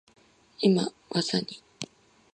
[0.57, 1.61] 今、技に…。